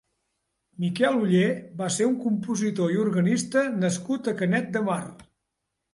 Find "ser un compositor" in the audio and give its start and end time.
1.97-2.95